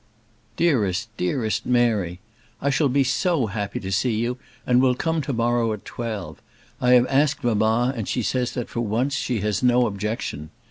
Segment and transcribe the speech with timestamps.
[0.57, 2.19] DEAREST, DEAREST MARY,
[2.59, 6.41] I shall be so happy to see you, and will come to morrow at twelve.
[6.81, 10.49] I have asked mamma, and she says that, for once, she has no objection.